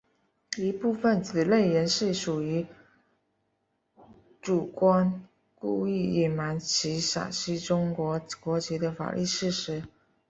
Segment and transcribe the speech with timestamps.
[0.57, 2.65] 一部分此类人士属于
[4.41, 9.83] 主观故意隐瞒其丧失中国国籍的法律事实。